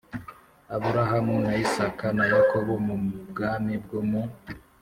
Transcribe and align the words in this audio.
Aburahamu 0.75 1.35
na 1.45 1.53
Isaka 1.65 2.05
na 2.17 2.25
Yakobo 2.33 2.73
mu 2.85 2.95
bwami 3.29 3.73
bwo 3.83 3.99
mu 4.09 4.21